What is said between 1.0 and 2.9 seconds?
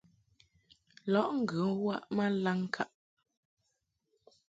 Lɔʼ ŋgə waʼ ma laŋŋkaʼ.